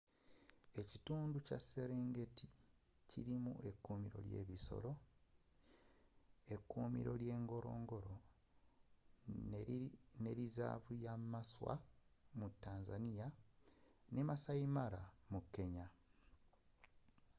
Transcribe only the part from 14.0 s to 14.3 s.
ne